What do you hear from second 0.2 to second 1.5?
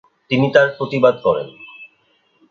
তিনি তার প্রতিবাদ করেন।